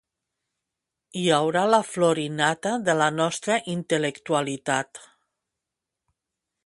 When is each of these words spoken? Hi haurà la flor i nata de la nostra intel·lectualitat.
Hi 1.19 1.25
haurà 1.35 1.61
la 1.73 1.81
flor 1.89 2.21
i 2.23 2.25
nata 2.39 2.71
de 2.87 2.95
la 3.03 3.11
nostra 3.19 3.59
intel·lectualitat. 3.75 5.05